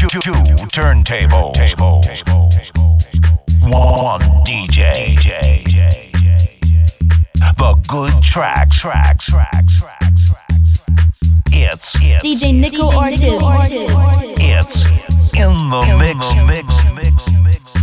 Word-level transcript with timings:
two, 0.00 0.08
two, 0.08 0.20
two 0.20 0.32
turntables. 0.72 1.52
Table, 1.52 2.00
one 3.70 4.20
DJ. 4.46 5.20
The 7.58 7.74
good 7.86 8.22
tracks. 8.22 8.80
track, 8.80 9.18
track, 9.18 9.66
track, 9.76 10.12
It's, 11.48 11.96
it's 12.00 12.24
DJ 12.24 12.54
Nico 12.54 12.90
Ortiz. 12.96 13.38
It's 14.40 14.86
in 15.36 15.68
the 15.68 15.82
in 15.82 15.98
mix, 15.98 16.32
the 16.32 16.44
mix, 16.46 16.82
mix, 16.94 17.30
mix, 17.42 17.74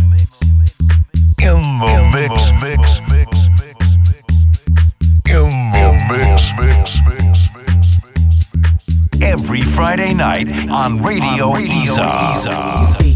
in 1.38 1.62
the 1.78 2.10
mix, 2.12 2.52
mix, 2.60 3.00
mix, 3.08 3.46
in 5.30 5.50
the 5.70 5.86
mix, 6.10 6.52
mix 6.58 7.17
every 9.22 9.62
Friday 9.62 10.14
night 10.14 10.48
on 10.70 11.02
Radio, 11.02 11.50
on 11.50 11.54
Radio 11.54 13.07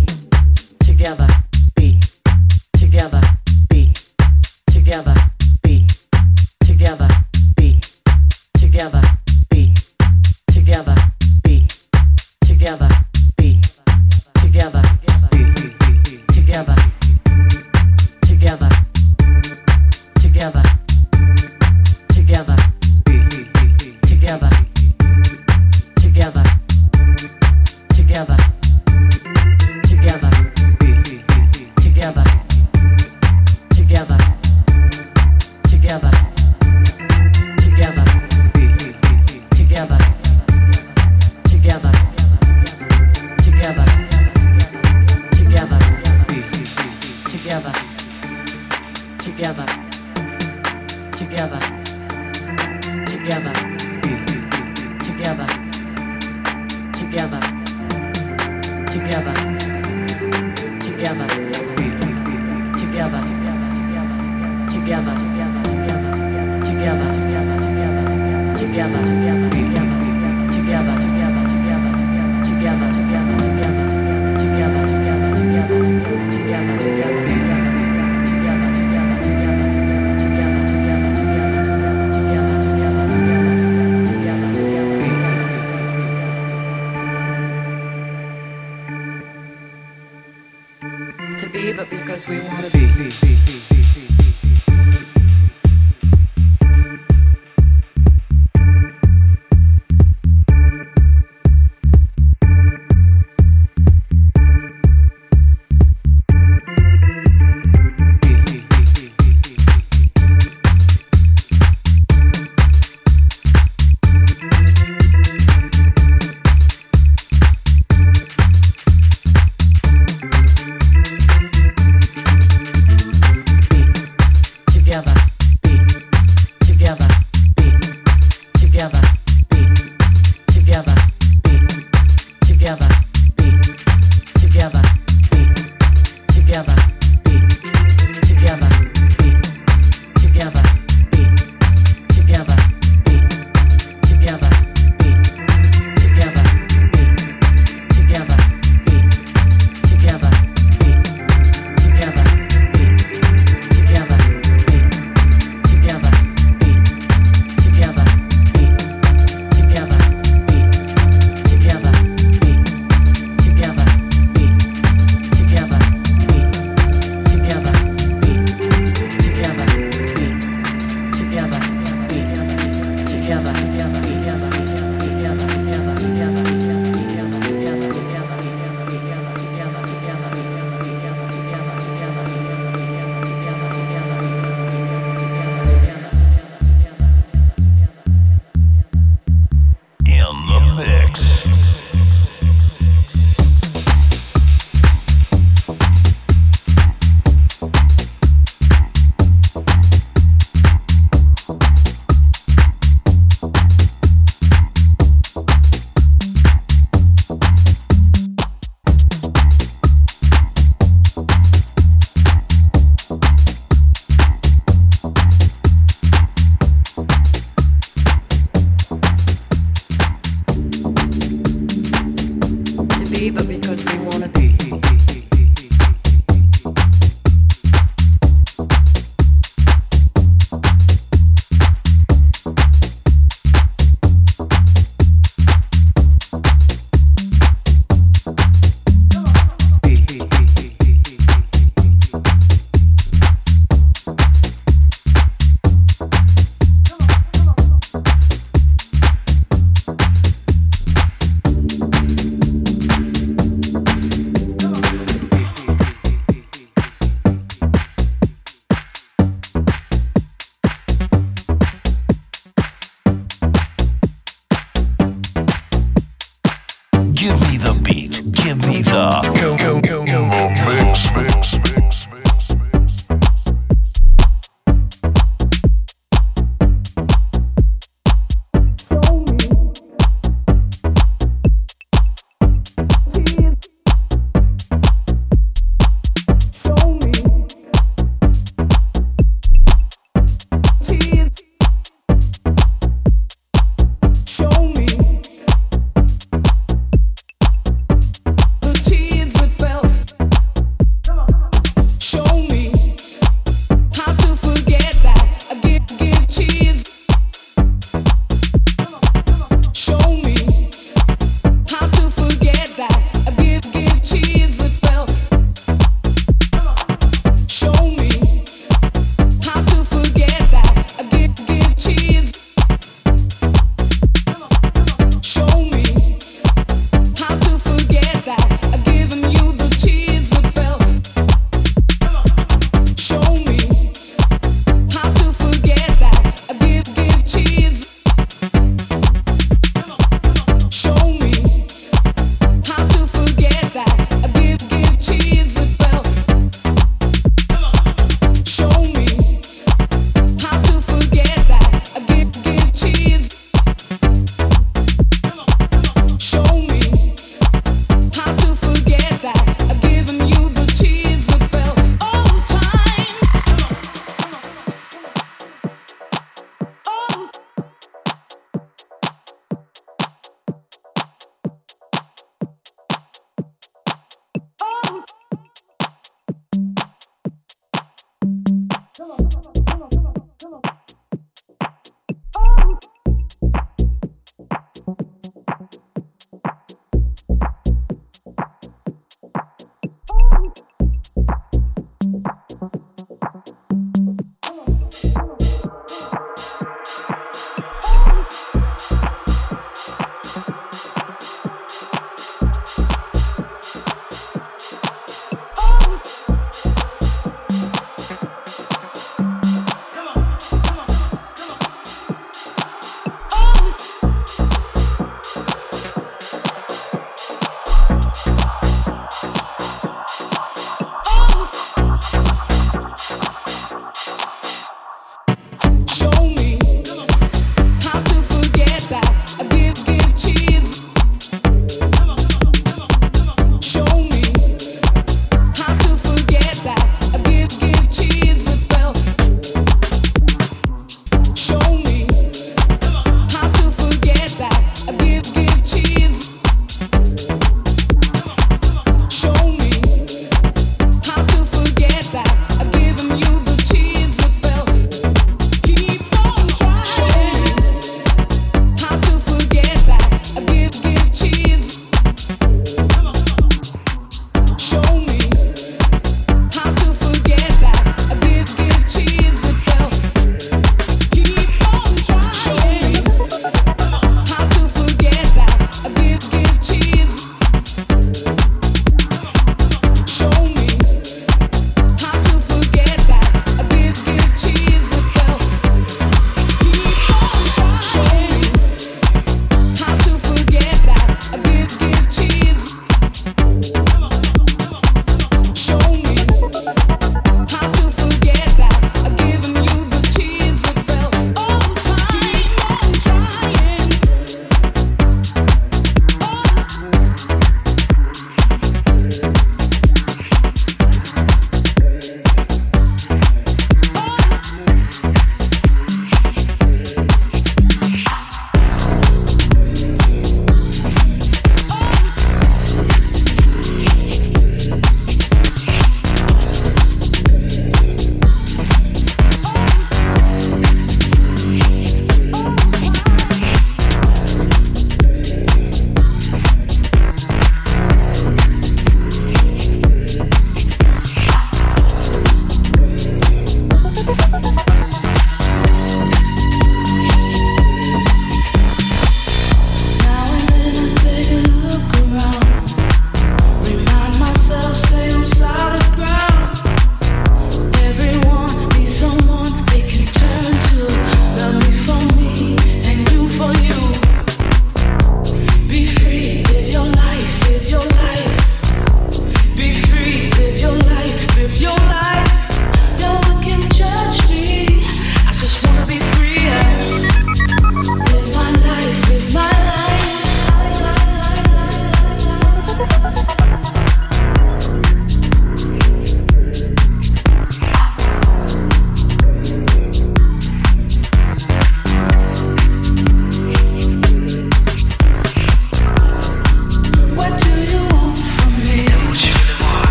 Go, 269.10 269.56
go, 269.56 269.56
go, 269.56 269.80
go. 269.80 270.02
In 270.02 270.30
the 270.30 270.62
mix, 270.64 271.12
mix. 271.16 271.31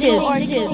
Nico 0.00 0.26
Ortiz. 0.26 0.67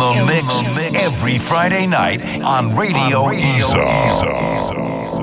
the 0.00 0.24
mix 0.24 0.62
every 1.04 1.38
Friday 1.38 1.86
night 1.86 2.24
on 2.42 2.74
Radio, 2.74 3.24
on 3.24 3.28
Radio 3.30 5.19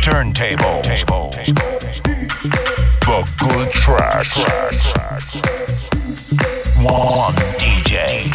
turntable. 0.00 0.82
Table. 0.82 1.30
The 3.00 3.22
good 3.38 3.70
track. 3.70 4.26
One 6.82 7.34
DJ. 7.58 8.30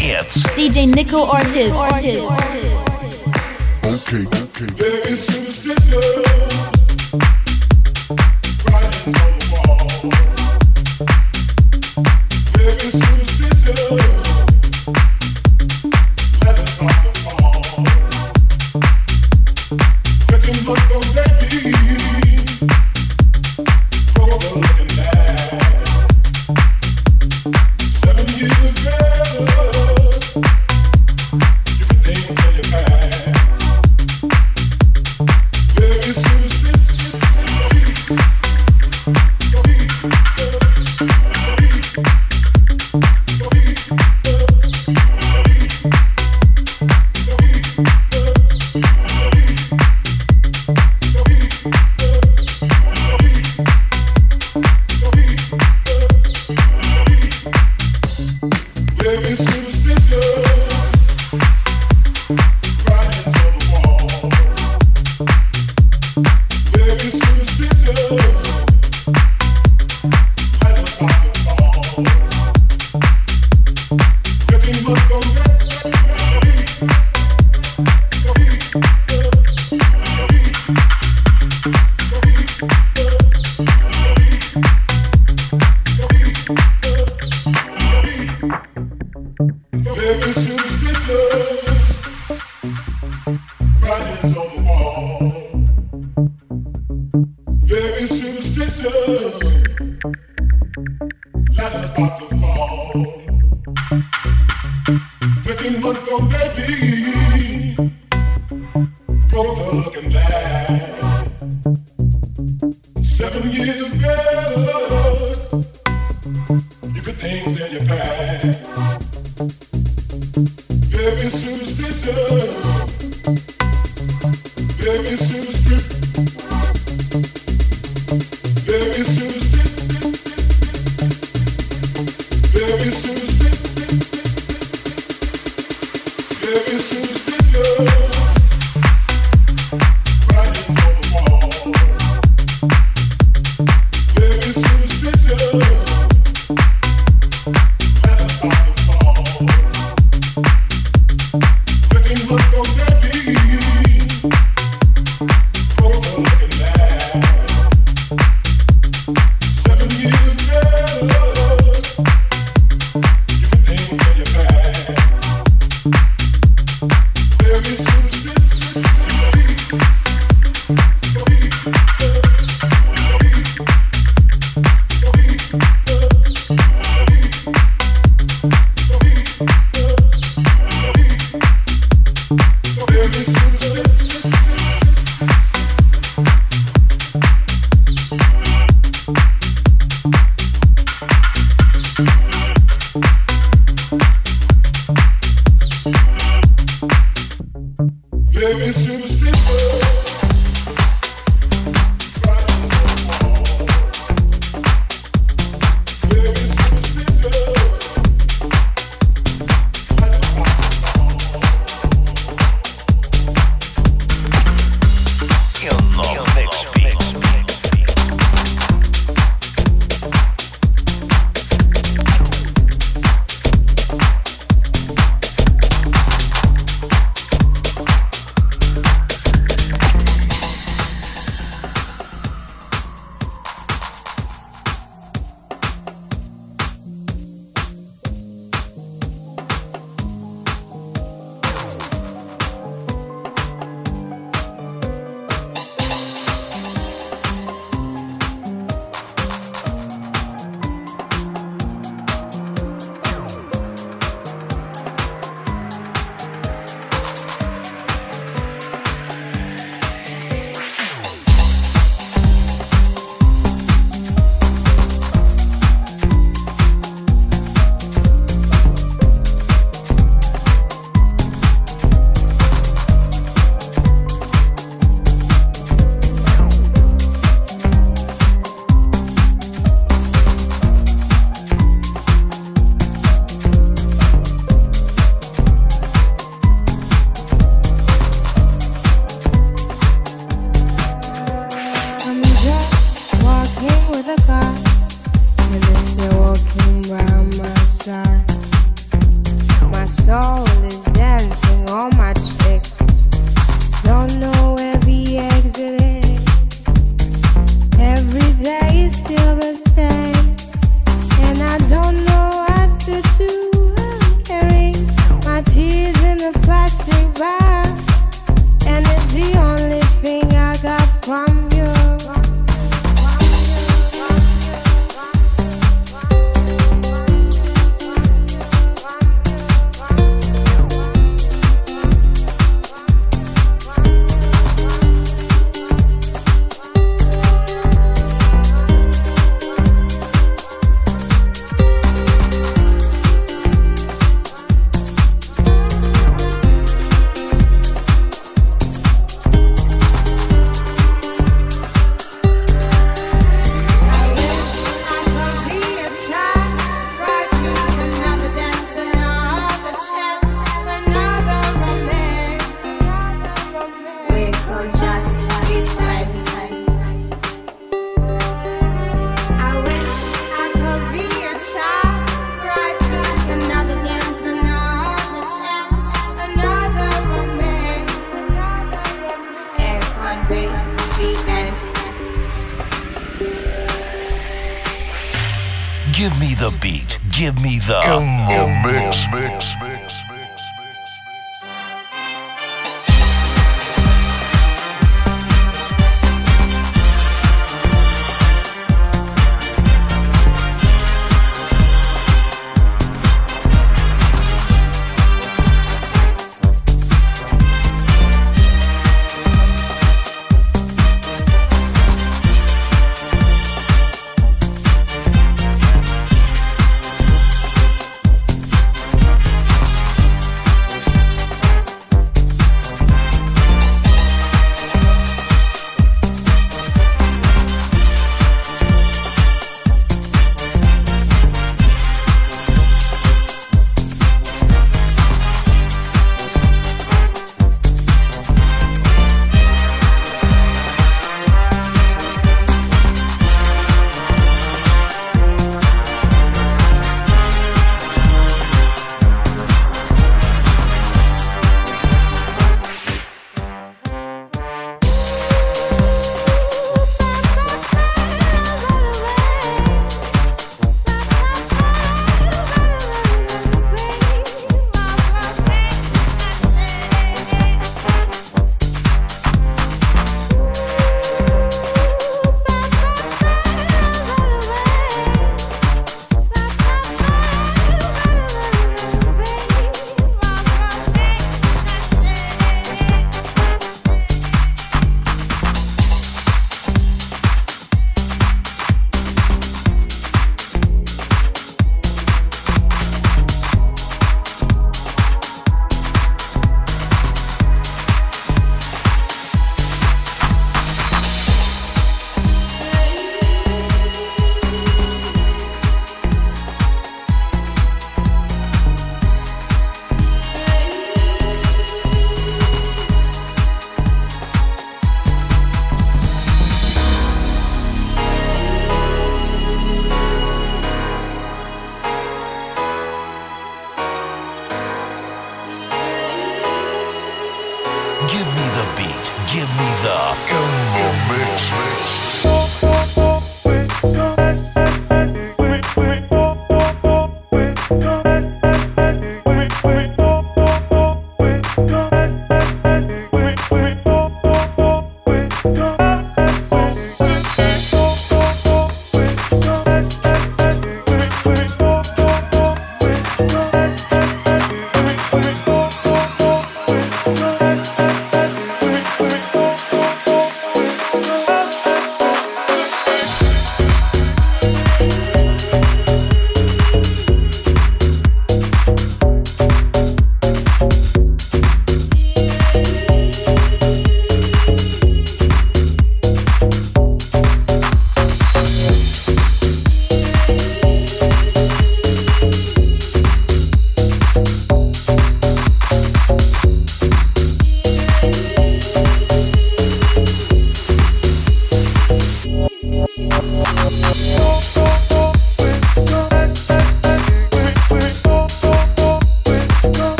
It's 0.00 0.42
DJ 0.56 0.92
Nico 0.94 1.26
Ortiz. 1.26 1.70
Ortiz. 1.70 2.20
Okay, 3.84 4.26
okay. 4.26 5.39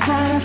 cloud. 0.00 0.37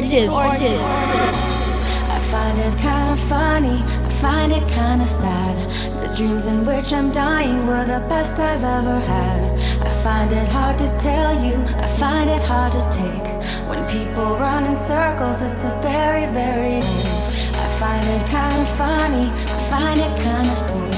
Ortiz. 0.00 0.30
I 0.30 2.18
find 2.32 2.58
it 2.58 2.74
kinda 2.78 3.16
funny, 3.28 3.84
I 4.06 4.10
find 4.24 4.50
it 4.50 4.66
kinda 4.68 5.06
sad. 5.06 5.54
The 6.00 6.08
dreams 6.16 6.46
in 6.46 6.64
which 6.64 6.94
I'm 6.94 7.12
dying 7.12 7.66
were 7.66 7.84
the 7.84 8.00
best 8.08 8.40
I've 8.40 8.64
ever 8.64 8.98
had. 9.00 9.42
I 9.84 9.90
find 10.02 10.32
it 10.32 10.48
hard 10.48 10.78
to 10.78 10.88
tell 10.96 11.34
you, 11.44 11.56
I 11.84 11.86
find 11.86 12.30
it 12.30 12.40
hard 12.40 12.72
to 12.72 12.84
take. 12.90 13.28
When 13.68 13.84
people 13.88 14.38
run 14.38 14.64
in 14.64 14.74
circles, 14.74 15.42
it's 15.42 15.64
a 15.64 15.74
very, 15.82 16.24
very. 16.32 16.78
I 16.78 17.68
find 17.80 18.04
it 18.16 18.24
kinda 18.36 18.64
funny, 18.80 19.26
I 19.56 19.62
find 19.72 20.00
it 20.00 20.14
kinda 20.24 20.56
sweet. 20.56 20.96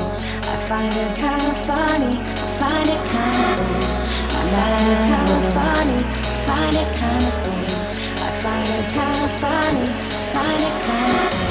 I 0.54 0.56
find 0.70 0.94
it 1.04 1.12
kinda 1.16 1.54
funny, 1.66 2.14
I 2.44 2.48
find 2.62 2.88
it 2.96 3.02
kinda 3.14 3.44
sweet. 3.54 3.88
I 4.40 4.44
find 4.54 4.84
it 4.94 5.00
kinda 5.10 5.38
funny, 5.58 6.00
I 6.30 6.38
find 6.48 6.74
it 6.82 6.88
kinda 7.00 7.32
sweet. 7.42 7.81
Find 8.42 8.66
it 8.66 8.90
kinda 8.90 9.28
funny, 9.38 9.86
find 10.32 10.60
it 10.60 10.82
kinda 10.84 11.41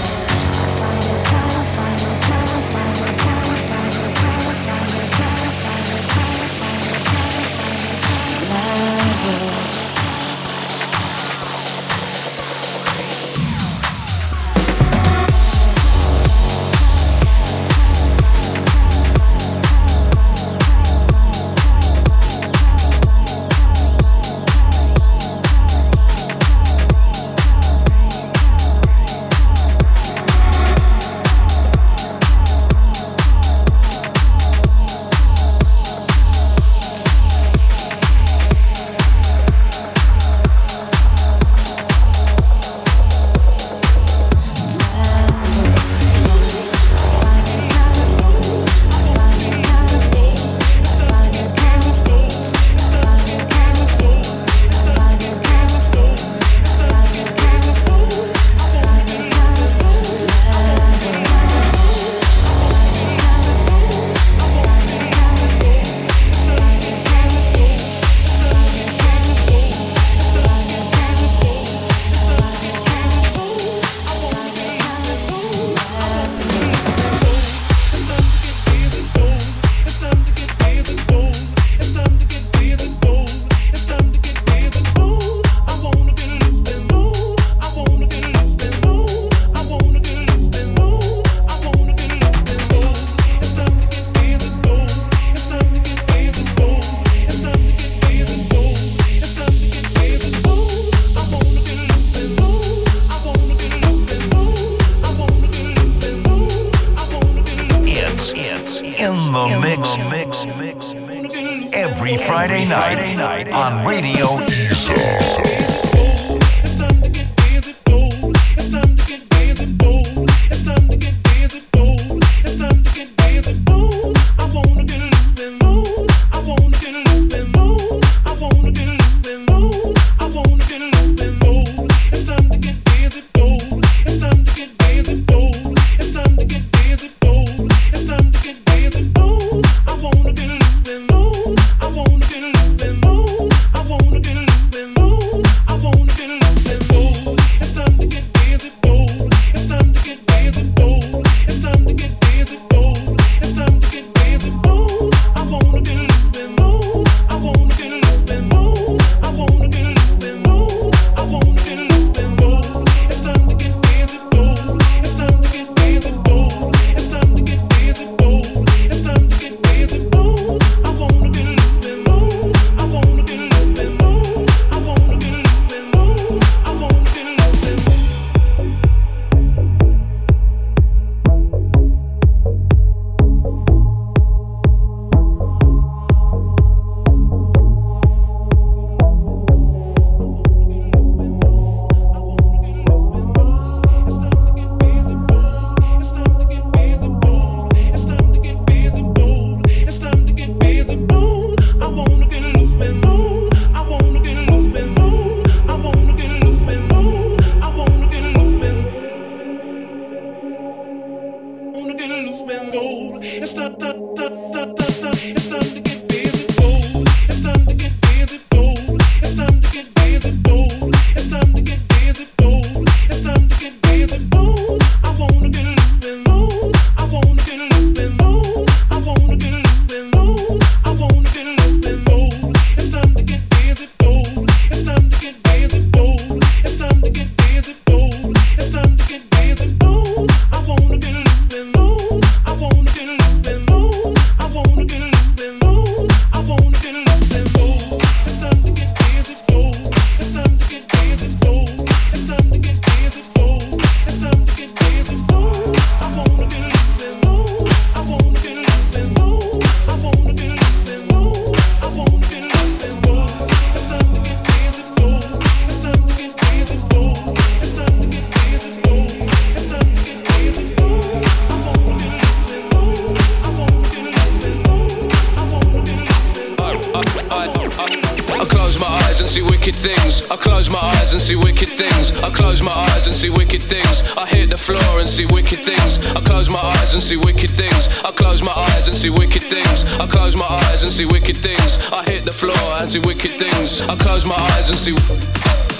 and 292.93 293.03
see 293.03 293.07
wicked 293.07 293.31
things, 293.31 293.81
I 293.81 293.95
close 293.95 294.25
my 294.25 294.35
eyes 294.55 294.69
and 294.69 294.77
see. 294.77 294.95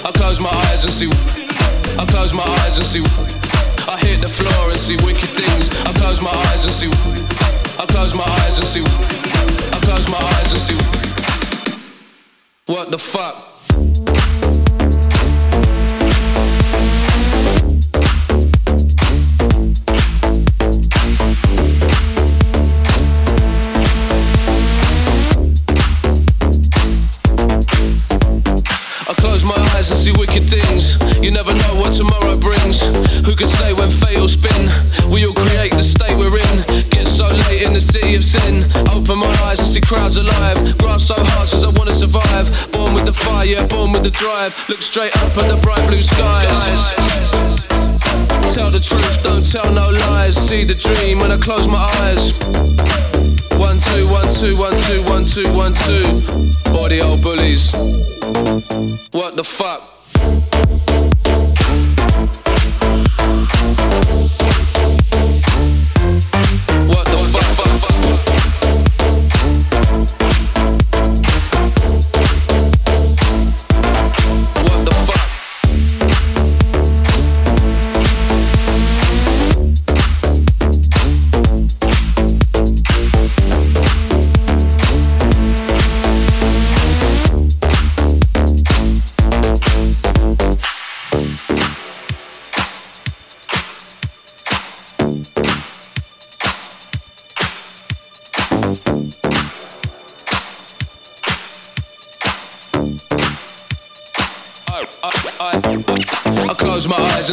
I 0.06 0.12
close 0.12 0.40
my 0.40 0.50
eyes 0.70 0.84
and 0.84 0.92
see. 0.92 1.10
I 1.98 2.06
close 2.06 2.32
my 2.32 2.44
eyes 2.64 2.78
and 2.78 2.86
see 2.86 3.02
I 3.86 3.98
hit 3.98 4.20
the 4.20 4.28
floor 4.28 4.70
and 4.70 4.78
see 4.78 4.96
wicked 5.04 5.28
things. 5.28 5.68
I 5.84 5.92
close 5.98 6.22
my 6.22 6.30
eyes 6.30 6.64
and 6.64 6.72
see 6.72 6.92
fire, 43.42 43.50
yeah, 43.50 43.66
born 43.66 43.92
with 43.92 44.04
the 44.04 44.10
drive. 44.10 44.54
Look 44.68 44.82
straight 44.82 45.16
up 45.16 45.36
at 45.36 45.50
the 45.50 45.56
bright 45.56 45.86
blue 45.88 46.02
skies. 46.02 46.64
Tell 48.54 48.70
the 48.70 48.80
truth, 48.80 49.22
don't 49.22 49.44
tell 49.44 49.72
no 49.72 49.90
lies. 49.90 50.36
See 50.36 50.64
the 50.64 50.74
dream 50.74 51.18
when 51.20 51.32
I 51.32 51.38
close 51.38 51.68
my 51.68 51.78
eyes. 52.02 52.32
One, 53.58 53.78
two, 53.78 54.08
one, 54.08 54.28
two, 54.32 54.56
one, 54.56 54.76
two, 54.76 55.02
one, 55.04 55.24
two, 55.24 55.52
one, 55.52 55.74
two. 55.74 56.04
All 56.72 56.88
the 56.88 57.00
old 57.02 57.22
bullies. 57.22 57.72
What 59.12 59.36
the 59.36 59.44
fuck? 59.44 59.91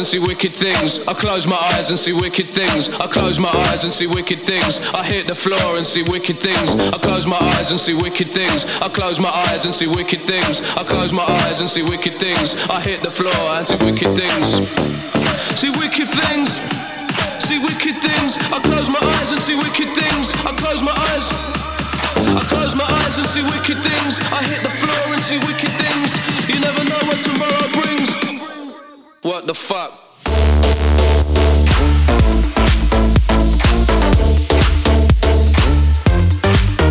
Wicked 0.00 0.52
things. 0.52 1.06
I 1.06 1.12
close 1.12 1.46
my 1.46 1.60
eyes 1.76 1.90
and 1.90 1.98
see 1.98 2.14
wicked 2.14 2.46
things. 2.46 2.88
I 2.88 3.06
close 3.06 3.38
my 3.38 3.52
eyes 3.68 3.84
and 3.84 3.92
see 3.92 4.06
wicked 4.06 4.40
things. 4.40 4.80
I 4.94 5.04
hit 5.04 5.26
the 5.26 5.34
floor 5.34 5.76
and 5.76 5.84
see 5.84 6.02
wicked 6.02 6.40
things. 6.40 6.72
I 6.74 6.96
close 6.96 7.26
my 7.26 7.36
eyes 7.36 7.70
and 7.70 7.78
see 7.78 7.92
wicked 7.92 8.28
things. 8.28 8.64
I 8.80 8.88
close 8.88 9.20
my 9.20 9.28
eyes 9.28 9.66
and 9.66 9.74
see 9.74 9.86
wicked 9.86 10.20
things. 10.20 10.62
I 10.74 10.84
close 10.84 11.12
my 11.12 11.22
eyes 11.44 11.60
and 11.60 11.68
see 11.68 11.82
wicked 11.82 12.14
things. 12.14 12.56
I 12.70 12.80
hit 12.80 13.02
the 13.02 13.10
floor 13.10 13.60
and 13.60 13.66
see 13.68 13.76
wicked 13.84 14.16
things. 14.16 14.64
See 15.60 15.70
wicked 15.76 16.08
things. 16.08 16.56
See 17.44 17.60
wicked 17.60 18.00
things. 18.00 18.40
I 18.56 18.58
close 18.64 18.88
my 18.88 19.04
eyes 19.20 19.32
and 19.32 19.40
see 19.40 19.56
wicked 19.60 19.92
things. 19.92 20.32
I 20.48 20.56
close 20.56 20.80
my 20.80 20.96
eyes. 21.12 21.28
I 22.40 22.42
close 22.48 22.74
my 22.74 22.88
eyes 23.04 23.18
and 23.20 23.28
see 23.28 23.44
wicked 23.52 23.84
things. 23.84 24.16
I 24.32 24.40
hit 24.48 24.64
the 24.64 24.72
floor 24.72 25.12
and 25.12 25.20
see 25.20 25.36
wicked 25.44 25.72
things. 25.76 26.16
You 26.48 26.56
never 26.56 26.88
know 26.88 27.00
what 27.04 27.20
tomorrow 27.20 27.68
brings. 27.76 27.99
What 29.22 29.46
the 29.46 29.52
fuck? 29.52 29.92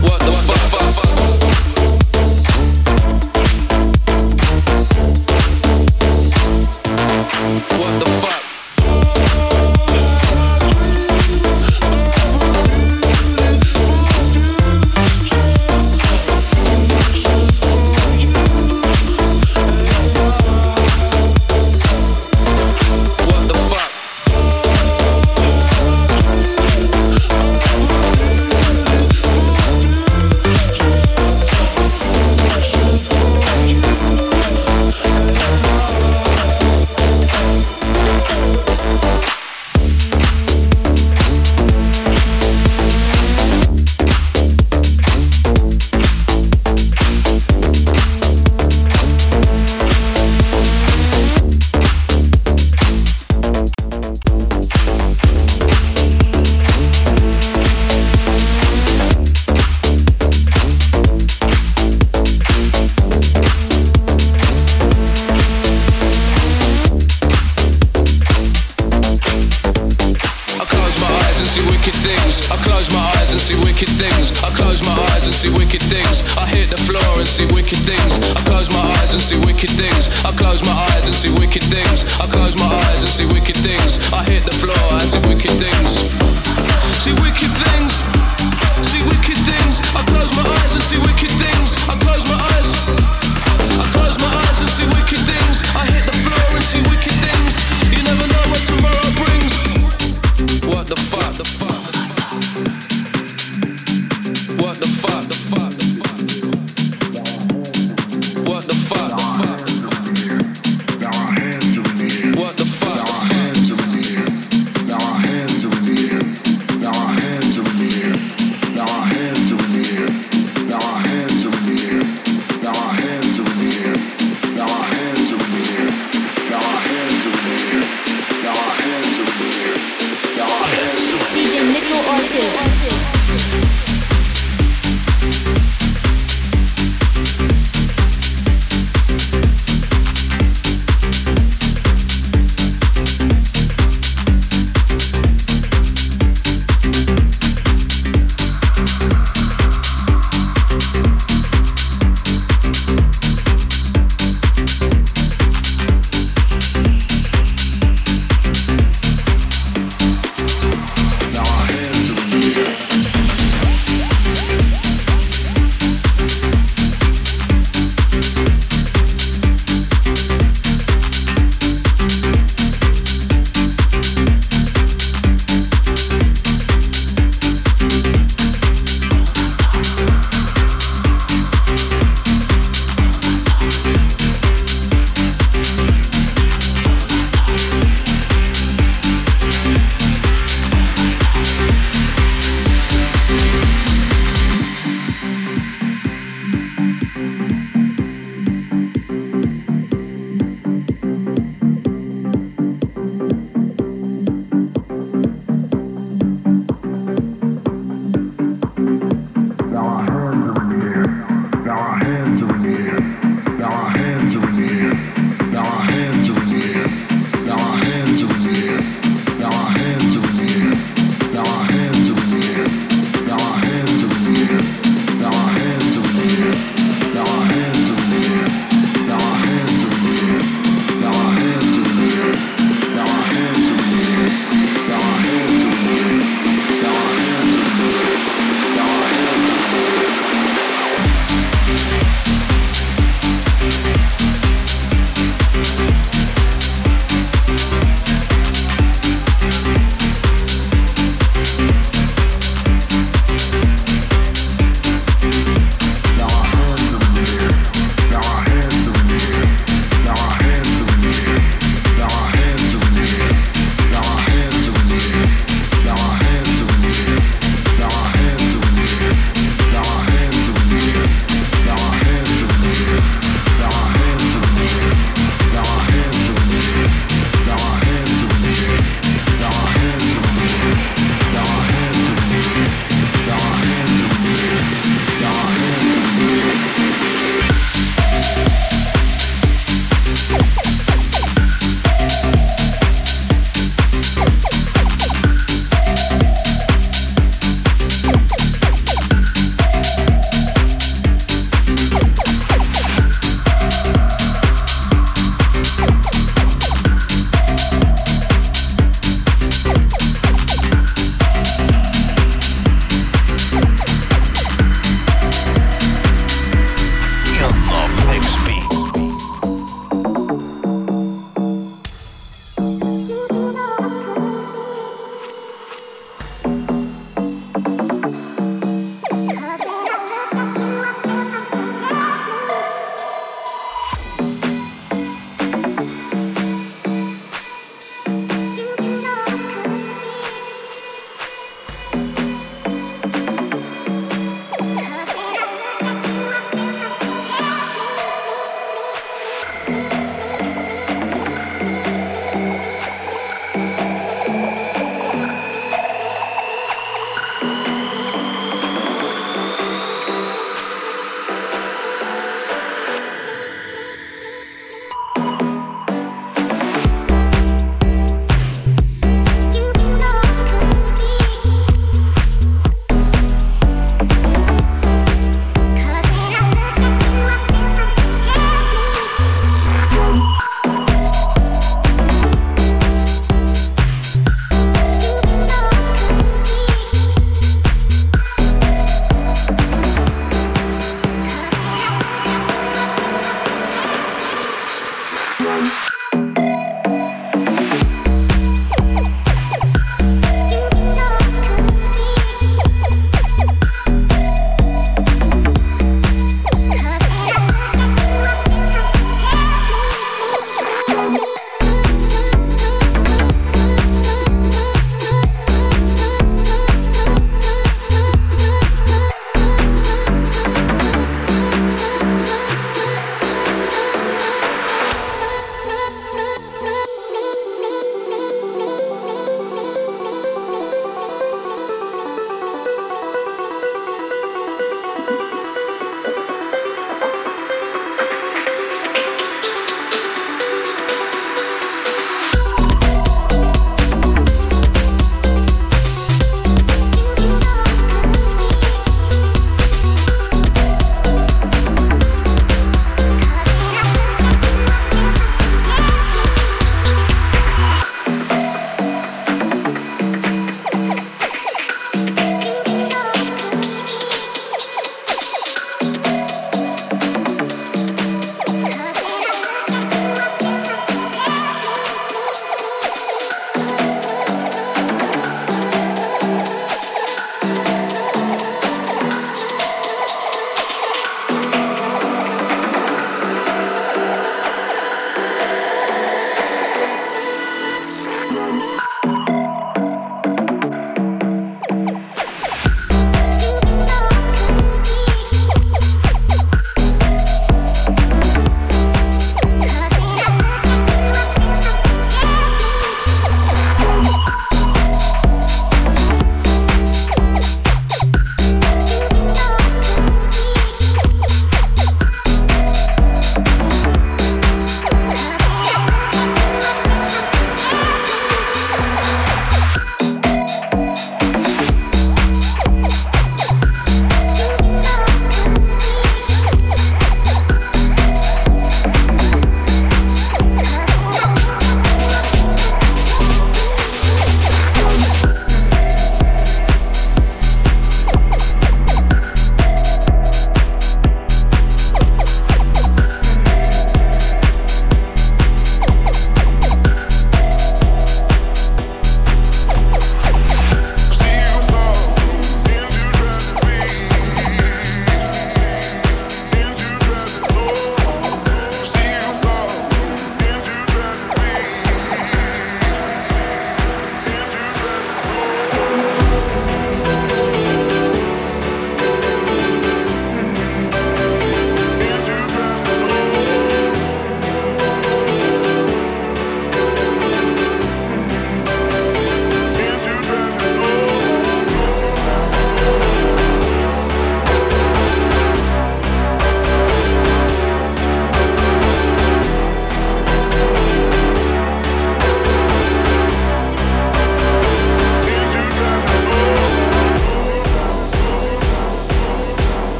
What 0.00 0.20
the 0.20 0.32
fuck? 0.32 1.03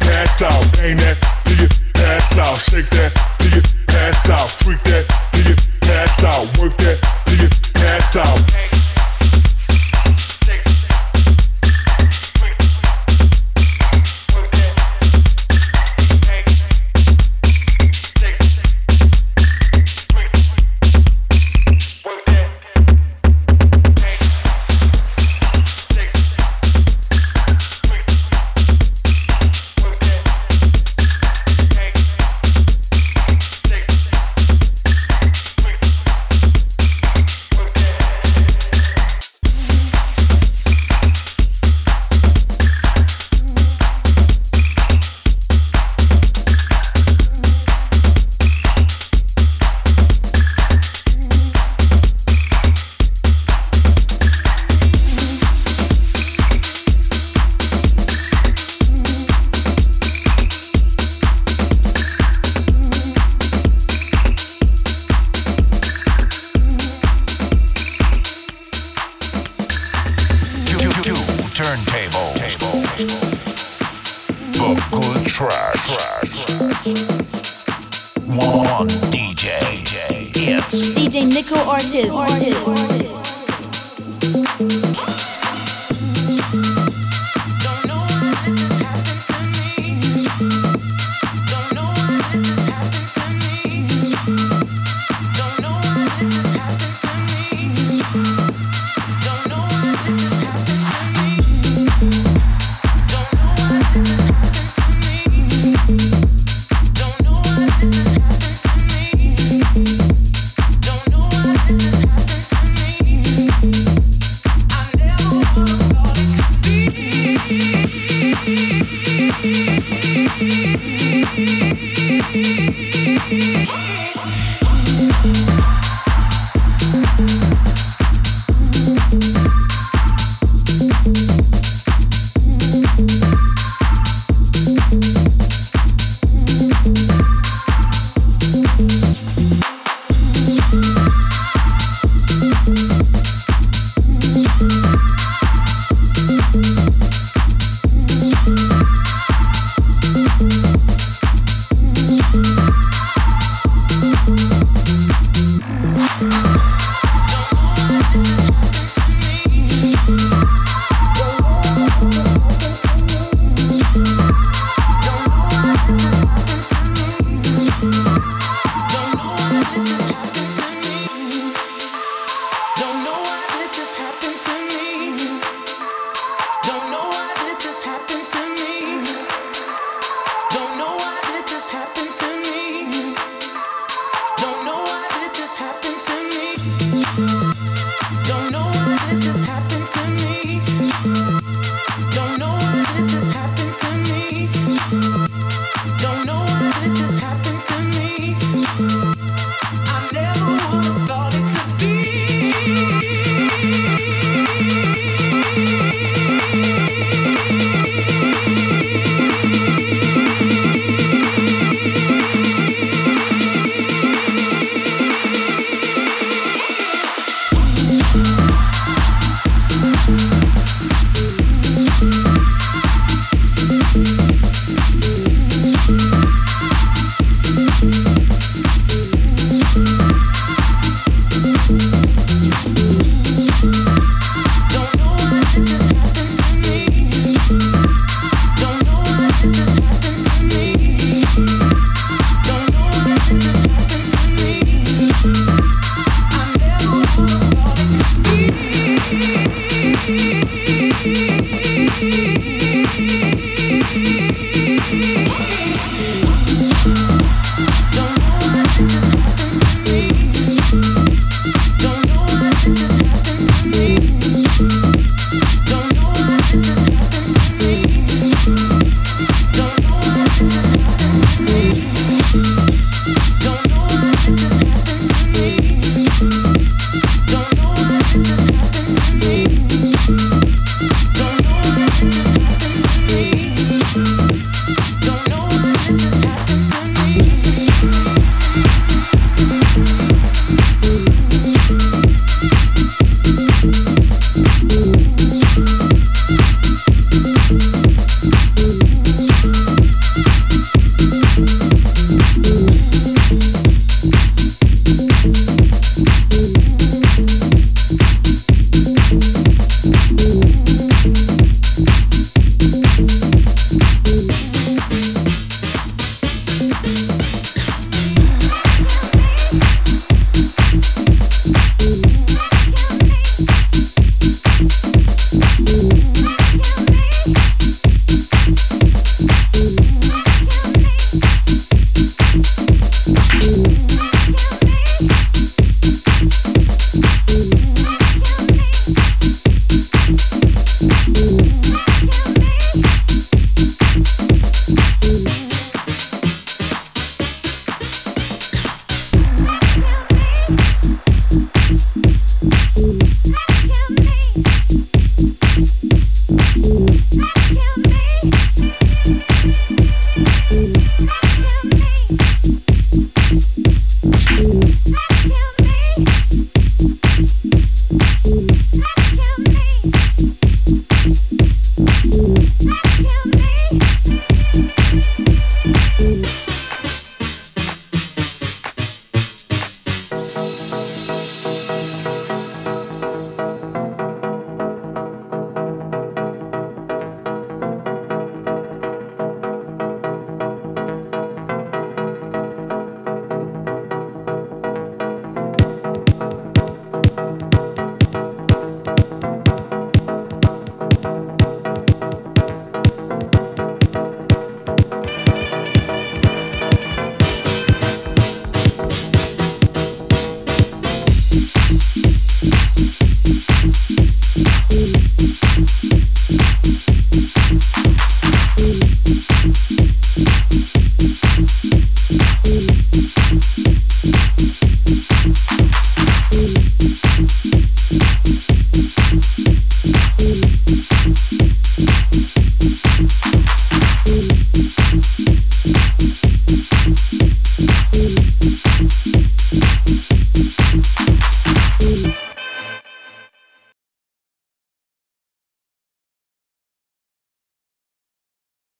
Work 0.00 0.42
out, 0.42 0.72
bang 0.76 0.96
that 0.96 1.16
till 1.44 1.56
out, 2.38 2.58
shake 2.58 2.88
that 2.90 3.12
till 3.38 3.50
you 3.50 3.62
pass 3.86 4.30
out, 4.30 4.50
freak 4.50 4.82
that 4.84 5.04
till 5.32 5.46
you 5.46 5.56
pass 5.80 6.24
out, 6.24 6.46
work 6.58 6.76
that 6.78 6.98
till 7.26 7.38
you 7.38 7.48
pass 7.74 8.16
out. 8.16 8.67